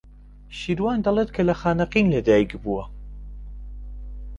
[0.59, 2.85] شێروان دەڵێت کە لە خانەقین لەدایک بووە.